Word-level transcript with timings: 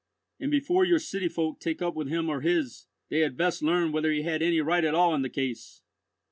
And 0.39 0.49
before 0.49 0.83
your 0.83 0.97
city 0.97 1.27
folk 1.29 1.59
take 1.59 1.79
up 1.79 1.93
with 1.95 2.07
him 2.07 2.27
or 2.27 2.41
his, 2.41 2.87
they 3.09 3.19
had 3.19 3.37
best 3.37 3.61
learn 3.61 3.91
whether 3.91 4.11
he 4.11 4.23
have 4.23 4.41
any 4.41 4.59
right 4.59 4.83
at 4.83 4.95
all 4.95 5.13
in 5.13 5.21
the 5.21 5.29
case. 5.29 5.83